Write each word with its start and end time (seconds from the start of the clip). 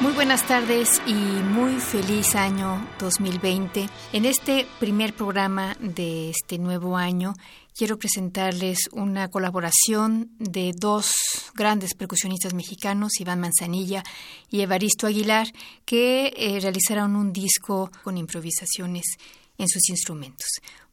Muy 0.00 0.12
buenas 0.12 0.46
tardes 0.46 1.02
y 1.08 1.12
muy 1.12 1.80
feliz 1.80 2.36
año 2.36 2.86
2020. 3.00 3.88
En 4.12 4.26
este 4.26 4.64
primer 4.78 5.12
programa 5.12 5.76
de 5.80 6.30
este 6.30 6.56
nuevo 6.56 6.96
año 6.96 7.34
quiero 7.74 7.98
presentarles 7.98 8.78
una 8.92 9.28
colaboración 9.28 10.30
de 10.38 10.72
dos 10.72 11.10
grandes 11.56 11.94
percusionistas 11.94 12.54
mexicanos, 12.54 13.18
Iván 13.18 13.40
Manzanilla 13.40 14.04
y 14.48 14.60
Evaristo 14.60 15.08
Aguilar, 15.08 15.48
que 15.84 16.32
eh, 16.36 16.60
realizaron 16.60 17.16
un 17.16 17.32
disco 17.32 17.90
con 18.04 18.16
improvisaciones 18.18 19.16
en 19.58 19.68
sus 19.68 19.88
instrumentos. 19.88 20.46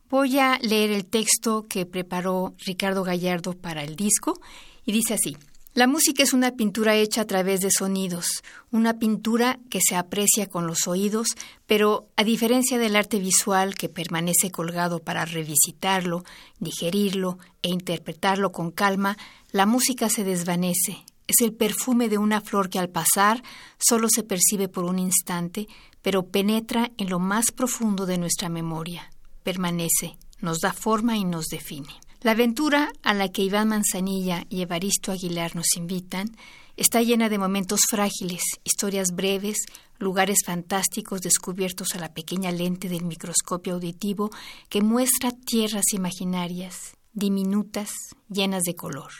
Voy 0.09 0.39
a 0.39 0.57
leer 0.63 0.89
el 0.89 1.05
texto 1.05 1.67
que 1.69 1.85
preparó 1.85 2.55
Ricardo 2.65 3.03
Gallardo 3.03 3.53
para 3.53 3.83
el 3.83 3.95
disco 3.95 4.41
y 4.83 4.93
dice 4.93 5.13
así. 5.13 5.37
La 5.75 5.87
música 5.87 6.23
es 6.23 6.31
una 6.31 6.51
pintura 6.51 6.95
hecha 6.95 7.19
a 7.19 7.27
través 7.27 7.59
de 7.59 7.69
sonidos, 7.69 8.45
una 8.71 8.97
pintura 8.97 9.59
que 9.69 9.81
se 9.85 9.97
aprecia 9.97 10.47
con 10.47 10.67
los 10.67 10.87
oídos, 10.87 11.35
pero 11.67 12.07
a 12.15 12.23
diferencia 12.23 12.77
del 12.77 12.95
arte 12.95 13.19
visual 13.19 13.75
que 13.75 13.89
permanece 13.89 14.51
colgado 14.51 14.99
para 14.99 15.25
revisitarlo, 15.25 16.23
digerirlo 16.59 17.39
e 17.61 17.67
interpretarlo 17.67 18.53
con 18.53 18.71
calma, 18.71 19.17
la 19.51 19.65
música 19.65 20.07
se 20.07 20.23
desvanece. 20.23 21.03
Es 21.27 21.41
el 21.41 21.51
perfume 21.51 22.07
de 22.07 22.19
una 22.19 22.39
flor 22.39 22.69
que 22.69 22.79
al 22.79 22.87
pasar 22.87 23.43
solo 23.77 24.07
se 24.07 24.23
percibe 24.23 24.69
por 24.69 24.85
un 24.85 24.97
instante, 24.97 25.67
pero 26.01 26.27
penetra 26.27 26.93
en 26.97 27.09
lo 27.09 27.19
más 27.19 27.51
profundo 27.51 28.05
de 28.05 28.17
nuestra 28.17 28.47
memoria, 28.47 29.11
permanece, 29.43 30.17
nos 30.39 30.59
da 30.61 30.71
forma 30.71 31.17
y 31.17 31.25
nos 31.25 31.47
define. 31.47 32.04
La 32.25 32.31
aventura 32.31 32.91
a 33.03 33.13
la 33.13 33.29
que 33.29 33.43
Iván 33.43 33.67
Manzanilla 33.67 34.47
y 34.49 34.63
Evaristo 34.63 35.11
Aguilar 35.11 35.55
nos 35.55 35.77
invitan 35.77 36.35
está 36.75 37.03
llena 37.03 37.29
de 37.29 37.37
momentos 37.37 37.81
frágiles, 37.87 38.41
historias 38.63 39.09
breves, 39.13 39.57
lugares 39.99 40.39
fantásticos 40.43 41.21
descubiertos 41.21 41.93
a 41.93 41.99
la 41.99 42.15
pequeña 42.15 42.51
lente 42.51 42.89
del 42.89 43.05
microscopio 43.05 43.75
auditivo 43.75 44.31
que 44.69 44.81
muestra 44.81 45.33
tierras 45.33 45.93
imaginarias, 45.93 46.97
diminutas, 47.13 47.91
llenas 48.27 48.63
de 48.63 48.73
color. 48.73 49.11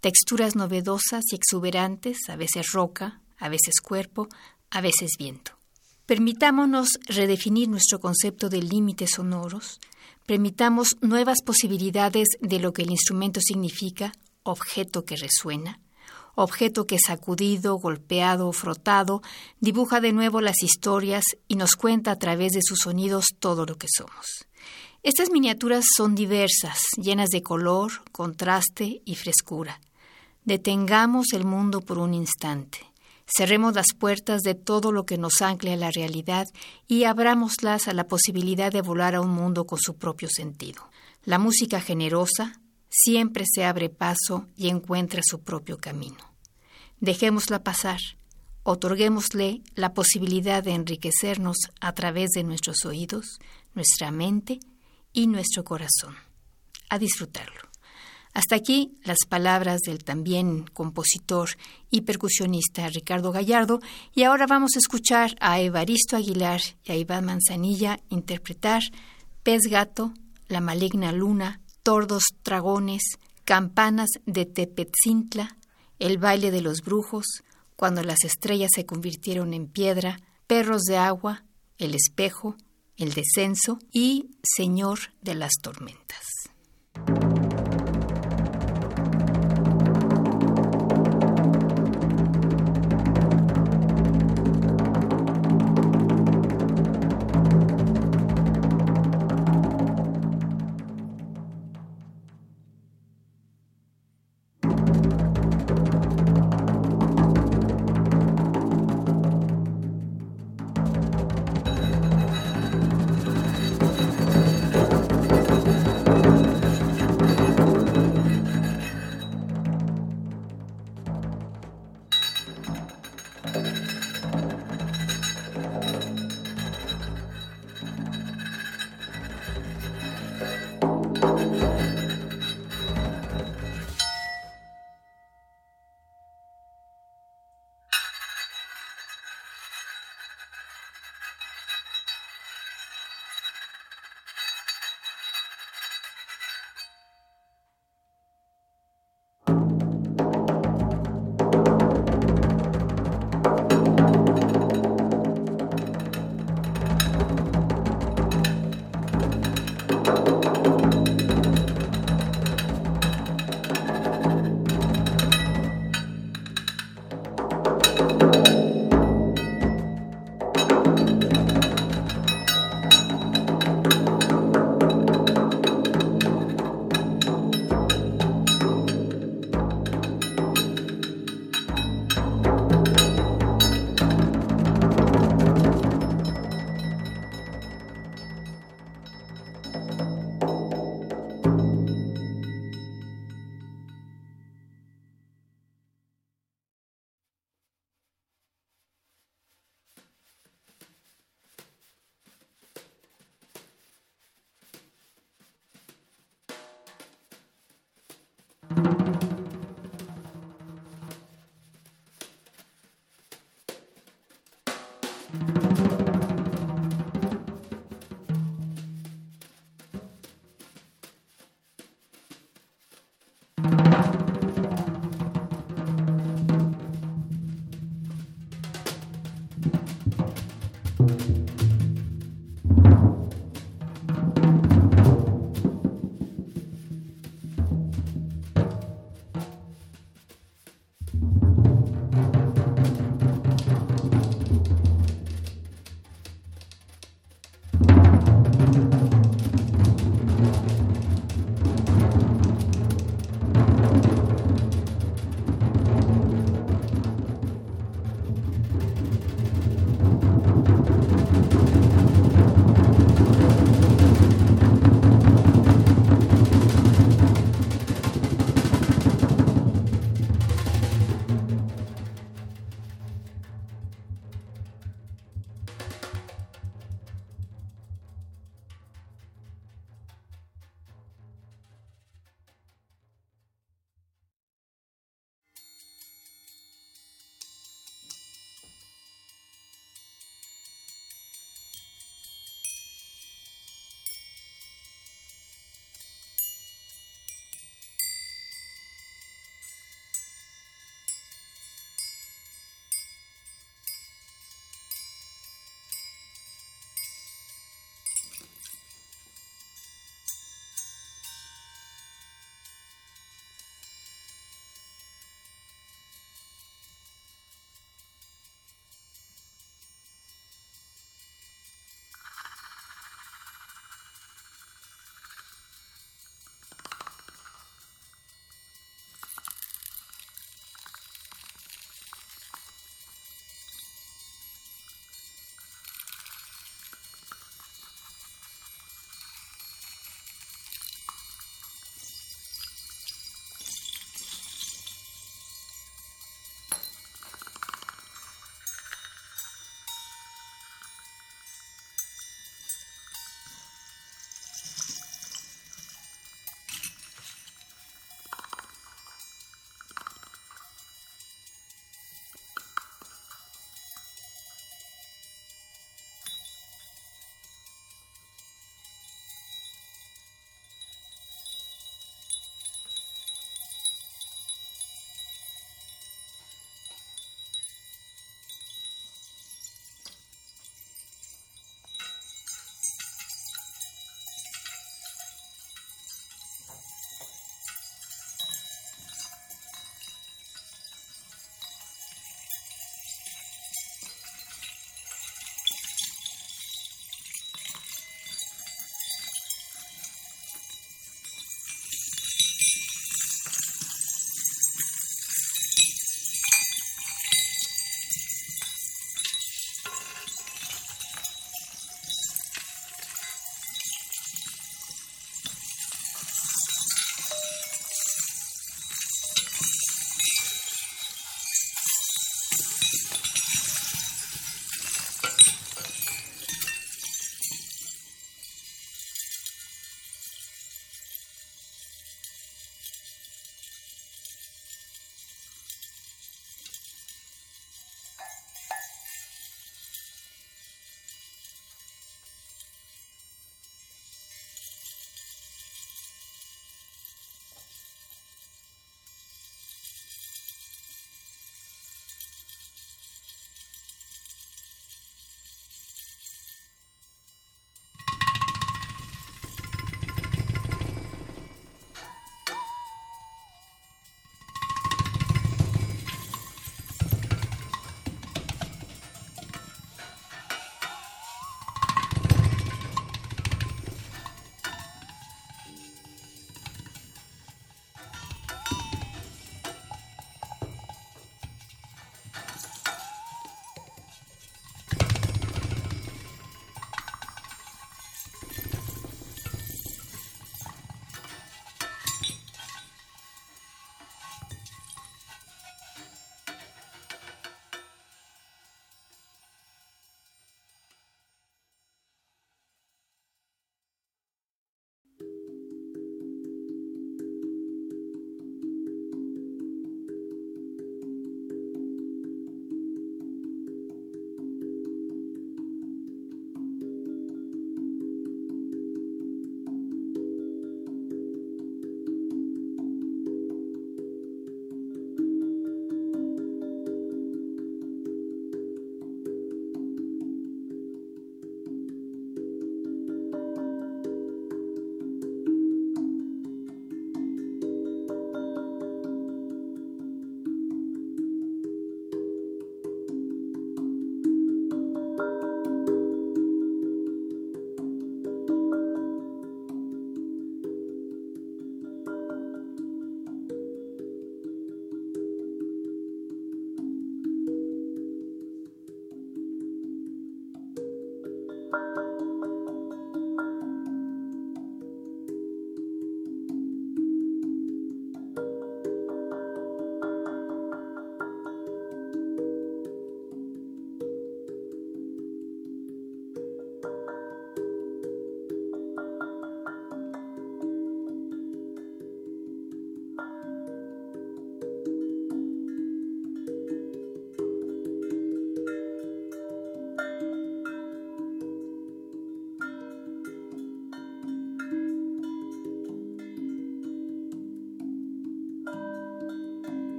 Texturas 0.00 0.56
novedosas 0.56 1.22
y 1.30 1.36
exuberantes, 1.36 2.18
a 2.28 2.34
veces 2.34 2.72
roca, 2.72 3.20
a 3.38 3.48
veces 3.48 3.74
cuerpo, 3.80 4.26
a 4.70 4.80
veces 4.80 5.12
viento. 5.20 5.52
Permitámonos 6.04 6.88
redefinir 7.06 7.68
nuestro 7.68 8.00
concepto 8.00 8.48
de 8.48 8.60
límites 8.60 9.12
sonoros, 9.12 9.78
permitamos 10.26 10.96
nuevas 11.00 11.38
posibilidades 11.44 12.28
de 12.40 12.58
lo 12.58 12.72
que 12.72 12.82
el 12.82 12.90
instrumento 12.90 13.40
significa, 13.40 14.12
objeto 14.42 15.04
que 15.04 15.16
resuena, 15.16 15.80
objeto 16.34 16.86
que 16.86 16.98
sacudido, 16.98 17.76
golpeado 17.76 18.48
o 18.48 18.52
frotado 18.52 19.22
dibuja 19.60 20.00
de 20.00 20.12
nuevo 20.12 20.40
las 20.40 20.62
historias 20.62 21.24
y 21.48 21.56
nos 21.56 21.76
cuenta 21.76 22.10
a 22.12 22.18
través 22.18 22.52
de 22.52 22.60
sus 22.62 22.80
sonidos 22.80 23.26
todo 23.38 23.66
lo 23.66 23.76
que 23.76 23.88
somos. 23.94 24.46
Estas 25.02 25.30
miniaturas 25.30 25.84
son 25.96 26.14
diversas, 26.14 26.78
llenas 26.96 27.28
de 27.28 27.42
color, 27.42 27.92
contraste 28.10 29.02
y 29.04 29.14
frescura. 29.16 29.80
Detengamos 30.44 31.32
el 31.34 31.44
mundo 31.44 31.82
por 31.82 31.98
un 31.98 32.14
instante. 32.14 32.78
Cerremos 33.26 33.74
las 33.74 33.94
puertas 33.98 34.42
de 34.42 34.54
todo 34.54 34.92
lo 34.92 35.06
que 35.06 35.18
nos 35.18 35.40
ancle 35.40 35.72
a 35.72 35.76
la 35.76 35.90
realidad 35.90 36.46
y 36.86 37.04
abrámoslas 37.04 37.88
a 37.88 37.94
la 37.94 38.06
posibilidad 38.06 38.70
de 38.70 38.82
volar 38.82 39.14
a 39.14 39.20
un 39.20 39.30
mundo 39.30 39.66
con 39.66 39.78
su 39.78 39.96
propio 39.96 40.28
sentido. 40.30 40.90
La 41.24 41.38
música 41.38 41.80
generosa 41.80 42.60
siempre 42.90 43.44
se 43.50 43.64
abre 43.64 43.88
paso 43.88 44.46
y 44.56 44.68
encuentra 44.68 45.22
su 45.24 45.40
propio 45.40 45.78
camino. 45.78 46.34
Dejémosla 47.00 47.62
pasar, 47.62 48.00
otorguémosle 48.62 49.62
la 49.74 49.94
posibilidad 49.94 50.62
de 50.62 50.72
enriquecernos 50.72 51.56
a 51.80 51.92
través 51.92 52.30
de 52.30 52.44
nuestros 52.44 52.84
oídos, 52.84 53.38
nuestra 53.74 54.10
mente 54.10 54.60
y 55.12 55.26
nuestro 55.26 55.64
corazón. 55.64 56.14
A 56.90 56.98
disfrutarlo. 56.98 57.73
Hasta 58.34 58.56
aquí 58.56 58.98
las 59.04 59.18
palabras 59.28 59.82
del 59.82 60.02
también 60.02 60.64
compositor 60.64 61.50
y 61.88 62.00
percusionista 62.00 62.88
Ricardo 62.88 63.30
Gallardo 63.30 63.78
y 64.12 64.24
ahora 64.24 64.46
vamos 64.48 64.72
a 64.74 64.80
escuchar 64.80 65.36
a 65.40 65.60
Evaristo 65.60 66.16
Aguilar 66.16 66.60
y 66.84 66.90
a 66.90 66.96
Iván 66.96 67.26
Manzanilla 67.26 68.00
interpretar 68.08 68.82
Pez 69.44 69.62
Gato, 69.70 70.12
La 70.48 70.60
Maligna 70.60 71.12
Luna, 71.12 71.60
Tordos 71.84 72.24
Dragones, 72.44 73.02
Campanas 73.44 74.10
de 74.26 74.46
Tepetzintla, 74.46 75.56
El 76.00 76.18
Baile 76.18 76.50
de 76.50 76.60
los 76.60 76.80
Brujos, 76.82 77.44
Cuando 77.76 78.02
las 78.02 78.24
estrellas 78.24 78.70
se 78.74 78.84
convirtieron 78.84 79.54
en 79.54 79.68
piedra, 79.68 80.20
Perros 80.48 80.82
de 80.82 80.96
Agua, 80.96 81.44
El 81.78 81.94
Espejo, 81.94 82.56
El 82.96 83.12
Descenso 83.14 83.78
y 83.92 84.30
Señor 84.42 84.98
de 85.22 85.34
las 85.34 85.52
Tormentas. 85.60 86.33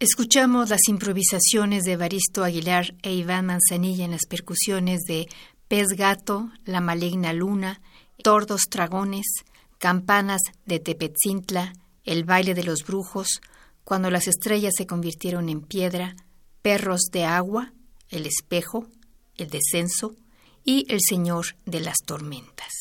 Escuchamos 0.00 0.70
las 0.70 0.86
improvisaciones 0.86 1.82
de 1.82 1.96
Baristo 1.96 2.44
Aguilar 2.44 2.94
e 3.02 3.14
Iván 3.14 3.46
Manzanilla 3.46 4.04
en 4.04 4.12
las 4.12 4.26
percusiones 4.26 5.00
de 5.08 5.26
Pez 5.66 5.88
Gato, 5.88 6.52
La 6.64 6.80
Maligna 6.80 7.32
Luna, 7.32 7.80
Tordos 8.22 8.66
Dragones, 8.70 9.26
Campanas 9.78 10.40
de 10.66 10.78
Tepetzintla, 10.78 11.72
El 12.04 12.22
Baile 12.22 12.54
de 12.54 12.62
los 12.62 12.84
Brujos, 12.84 13.40
Cuando 13.82 14.08
las 14.08 14.28
estrellas 14.28 14.74
se 14.76 14.86
convirtieron 14.86 15.48
en 15.48 15.62
piedra, 15.62 16.14
Perros 16.62 17.08
de 17.10 17.24
Agua, 17.24 17.72
El 18.08 18.24
Espejo, 18.26 18.86
El 19.34 19.50
Descenso 19.50 20.14
y 20.64 20.86
El 20.92 21.00
Señor 21.00 21.56
de 21.66 21.80
las 21.80 21.96
Tormentas. 22.06 22.72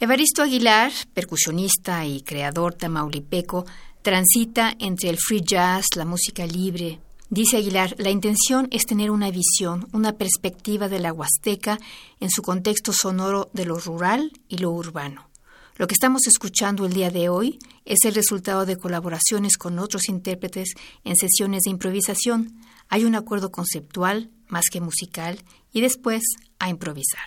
Evaristo 0.00 0.42
Aguilar, 0.42 0.90
percusionista 1.14 2.06
y 2.06 2.22
creador 2.22 2.74
tamaulipeco, 2.74 3.66
transita 4.02 4.74
entre 4.78 5.10
el 5.10 5.18
free 5.18 5.42
jazz, 5.42 5.86
la 5.96 6.04
música 6.04 6.46
libre. 6.46 7.00
Dice 7.28 7.58
Aguilar, 7.58 7.94
la 7.98 8.10
intención 8.10 8.66
es 8.70 8.84
tener 8.86 9.10
una 9.10 9.30
visión, 9.30 9.88
una 9.92 10.14
perspectiva 10.14 10.88
de 10.88 10.98
la 10.98 11.12
Huasteca 11.12 11.78
en 12.18 12.30
su 12.30 12.42
contexto 12.42 12.92
sonoro 12.92 13.50
de 13.52 13.66
lo 13.66 13.78
rural 13.78 14.32
y 14.48 14.58
lo 14.58 14.70
urbano. 14.70 15.30
Lo 15.76 15.86
que 15.86 15.94
estamos 15.94 16.26
escuchando 16.26 16.84
el 16.84 16.92
día 16.92 17.10
de 17.10 17.28
hoy 17.28 17.58
es 17.84 18.00
el 18.04 18.14
resultado 18.14 18.66
de 18.66 18.76
colaboraciones 18.76 19.56
con 19.56 19.78
otros 19.78 20.08
intérpretes 20.08 20.74
en 21.04 21.16
sesiones 21.16 21.62
de 21.64 21.70
improvisación. 21.70 22.60
Hay 22.88 23.04
un 23.04 23.14
acuerdo 23.14 23.50
conceptual 23.50 24.30
más 24.48 24.64
que 24.70 24.80
musical 24.80 25.42
y 25.72 25.80
después 25.80 26.22
a 26.58 26.68
improvisar. 26.68 27.26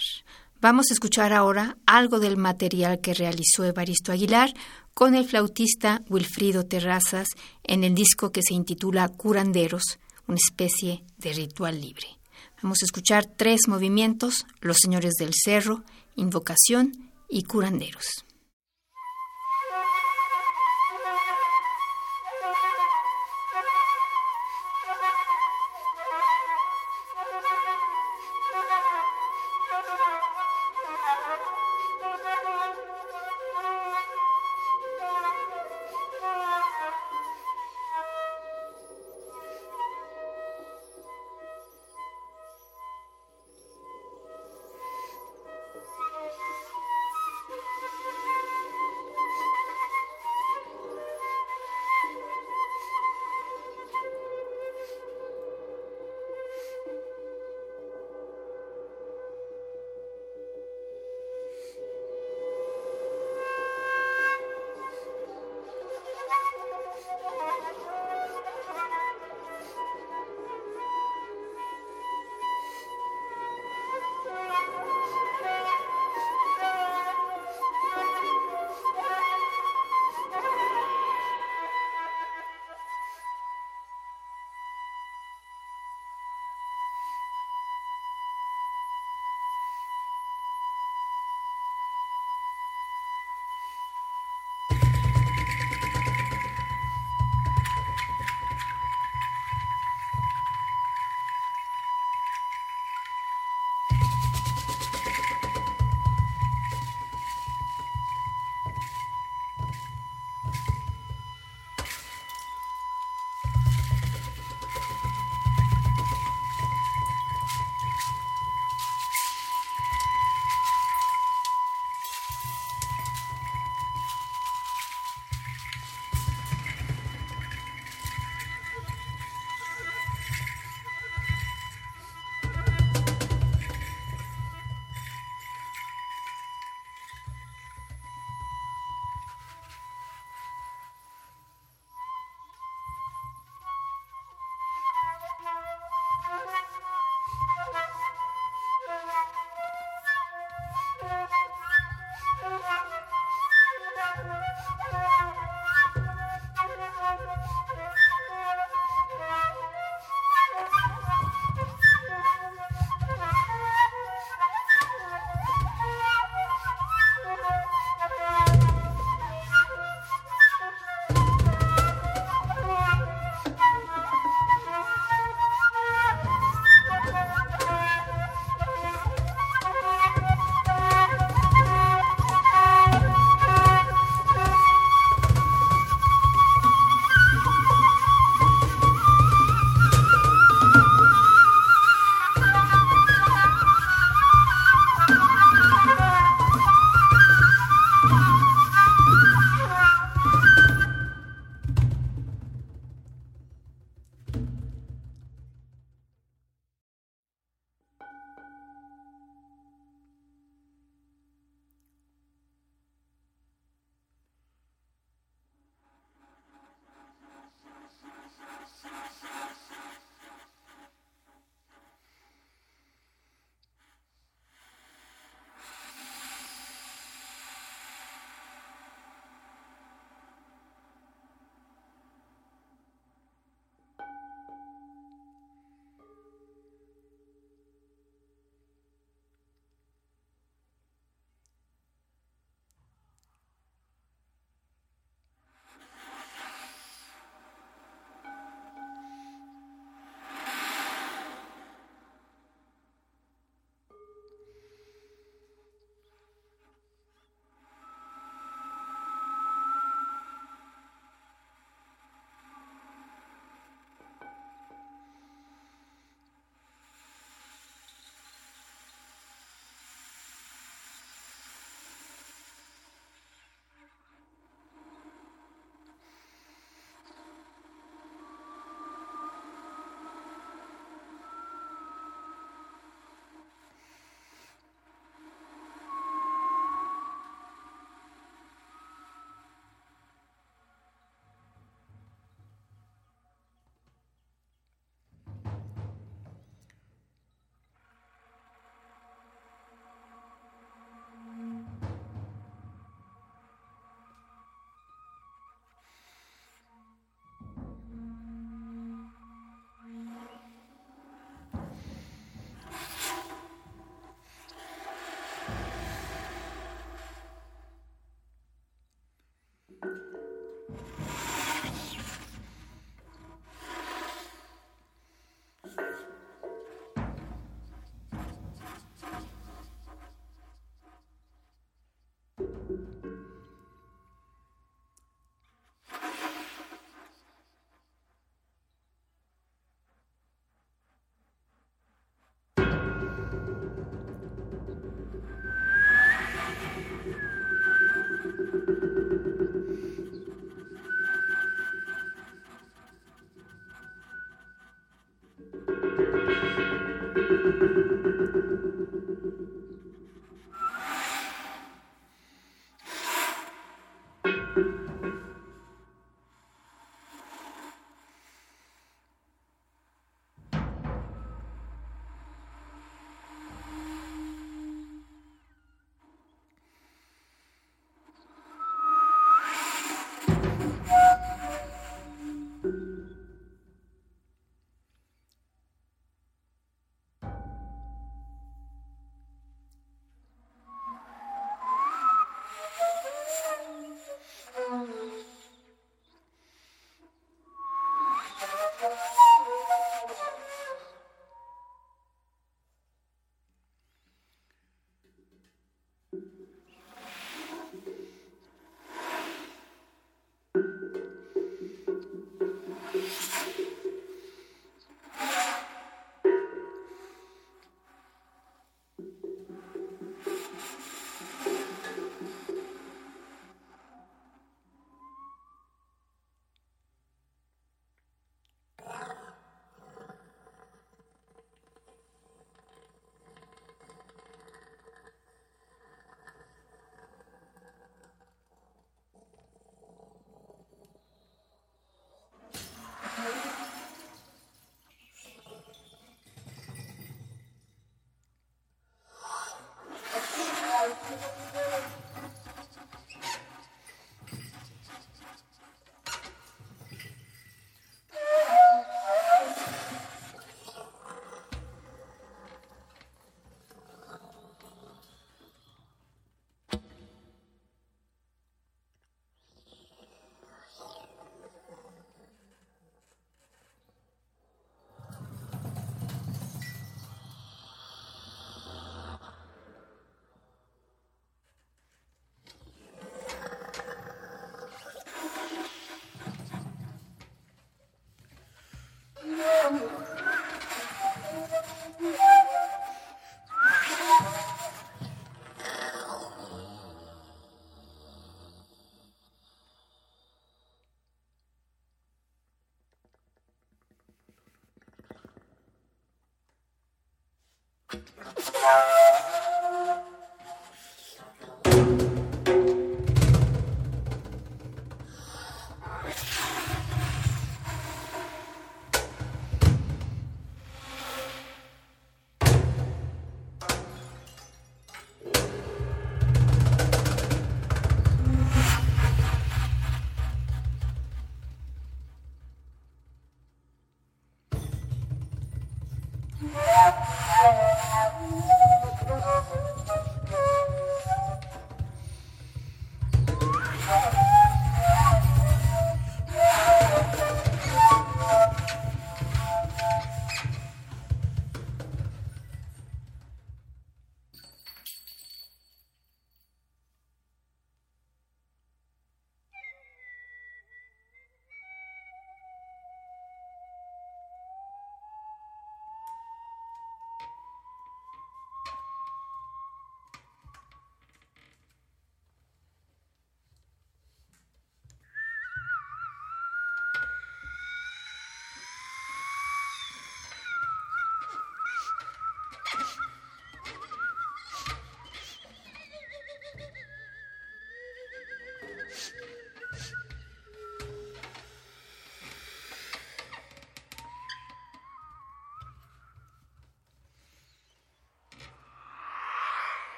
Vamos 0.63 0.85
a 0.89 0.93
escuchar 0.93 1.33
ahora 1.33 1.77
algo 1.85 2.19
del 2.19 2.37
material 2.37 3.01
que 3.01 3.13
realizó 3.13 3.65
Evaristo 3.65 4.11
Aguilar 4.11 4.53
con 4.93 5.15
el 5.15 5.25
flautista 5.25 6.03
Wilfrido 6.09 6.65
Terrazas 6.65 7.27
en 7.63 7.83
el 7.83 7.95
disco 7.95 8.31
que 8.31 8.41
se 8.41 8.53
intitula 8.53 9.07
Curanderos, 9.09 9.99
una 10.27 10.37
especie 10.37 11.03
de 11.17 11.33
ritual 11.33 11.81
libre. 11.81 12.07
Vamos 12.61 12.79
a 12.81 12.85
escuchar 12.85 13.25
tres 13.25 13.67
movimientos, 13.67 14.45
Los 14.61 14.77
Señores 14.81 15.13
del 15.19 15.31
Cerro, 15.33 15.83
Invocación 16.15 17.11
y 17.27 17.43
Curanderos. 17.43 18.25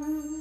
one. 0.00 0.39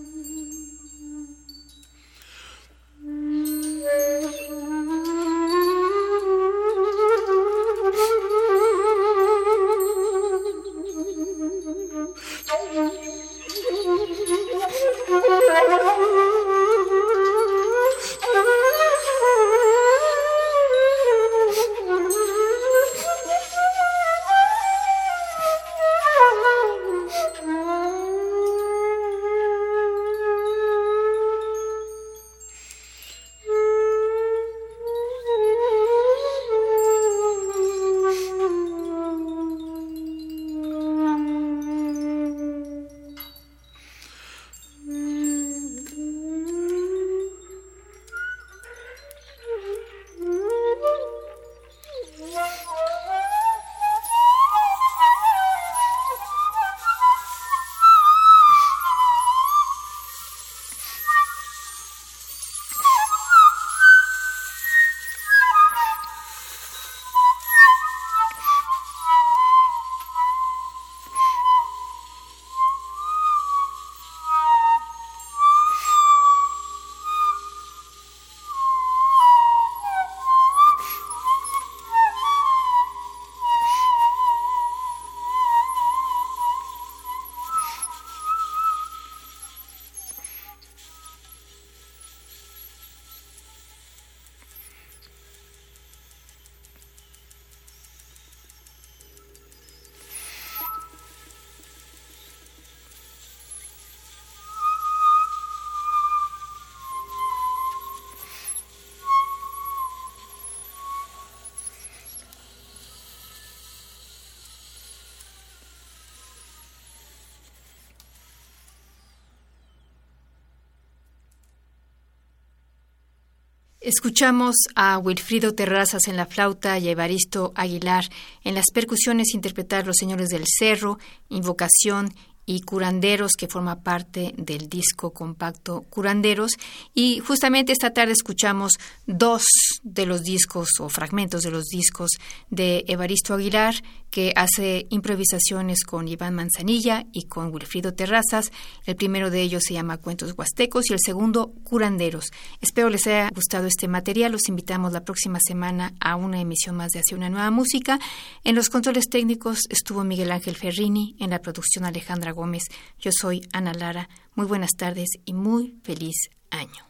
Escuchamos 123.81 124.55
a 124.75 124.97
Wilfrido 124.97 125.55
Terrazas 125.55 126.09
en 126.09 126.17
la 126.17 126.25
flauta 126.25 126.77
y 126.79 126.89
a 126.89 126.91
Evaristo 126.91 127.53
Aguilar 127.55 128.03
en 128.43 128.55
las 128.55 128.65
percusiones 128.73 129.33
interpretar 129.33 129.87
Los 129.87 129.95
Señores 129.95 130.27
del 130.27 130.43
Cerro, 130.45 130.99
Invocación 131.29 132.13
y 132.45 132.59
Curanderos, 132.59 133.33
que 133.37 133.47
forma 133.47 133.81
parte 133.81 134.33
del 134.35 134.67
disco 134.67 135.11
compacto 135.11 135.85
Curanderos. 135.89 136.53
Y 136.93 137.19
justamente 137.19 137.71
esta 137.71 137.93
tarde 137.93 138.11
escuchamos 138.11 138.73
dos 139.05 139.45
de 139.83 140.05
los 140.05 140.23
discos 140.23 140.67
o 140.79 140.89
fragmentos 140.89 141.43
de 141.43 141.51
los 141.51 141.67
discos 141.67 142.09
de 142.49 142.83
Evaristo 142.85 143.33
Aguilar, 143.33 143.75
que 144.09 144.33
hace 144.35 144.87
improvisaciones 144.89 145.83
con 145.83 146.07
Iván 146.07 146.35
Manzanilla 146.35 147.05
y 147.11 147.27
con 147.27 147.53
Wilfrido 147.53 147.93
Terrazas. 147.93 148.51
El 148.85 148.95
primero 148.95 149.29
de 149.29 149.41
ellos 149.41 149.63
se 149.65 149.73
llama 149.73 149.97
Cuentos 149.97 150.33
Huastecos 150.37 150.89
y 150.89 150.93
el 150.93 150.99
segundo 151.03 151.53
Curanderos. 151.63 152.31
Espero 152.61 152.89
les 152.89 153.07
haya 153.07 153.29
gustado 153.33 153.67
este 153.67 153.87
material. 153.87 154.31
Los 154.31 154.49
invitamos 154.49 154.93
la 154.93 155.03
próxima 155.03 155.39
semana 155.45 155.93
a 155.99 156.15
una 156.15 156.41
emisión 156.41 156.75
más 156.75 156.91
de 156.91 156.99
Hacia 156.99 157.17
una 157.17 157.29
nueva 157.29 157.51
música. 157.51 157.99
En 158.43 158.55
los 158.55 158.69
controles 158.69 159.09
técnicos 159.09 159.61
estuvo 159.69 160.03
Miguel 160.03 160.31
Ángel 160.31 160.55
Ferrini, 160.55 161.15
en 161.19 161.29
la 161.29 161.39
producción 161.39 161.85
Alejandra 161.85 162.31
Gómez. 162.31 162.63
Yo 162.99 163.11
soy 163.11 163.47
Ana 163.53 163.73
Lara. 163.73 164.09
Muy 164.35 164.45
buenas 164.45 164.71
tardes 164.77 165.09
y 165.25 165.33
muy 165.33 165.75
feliz 165.83 166.29
año. 166.49 166.89